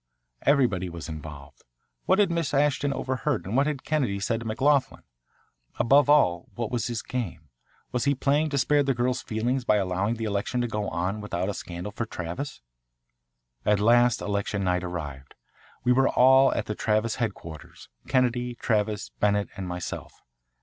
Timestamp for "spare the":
8.57-8.95